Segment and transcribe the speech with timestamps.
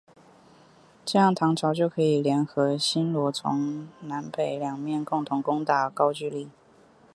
[1.05, 6.49] 这样唐朝就可以联合新罗从南北两面共同攻打高句丽。